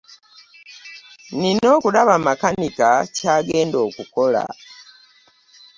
Nina 1.39 1.67
okulaba 1.77 2.13
makanika 2.25 2.89
kyagenda 3.15 3.77
okukola. 3.87 4.43